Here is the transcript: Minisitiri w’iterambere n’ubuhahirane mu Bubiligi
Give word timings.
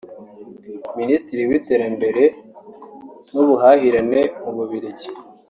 Minisitiri 0.99 1.41
w’iterambere 1.49 2.23
n’ubuhahirane 3.33 4.19
mu 4.43 4.51
Bubiligi 4.57 5.07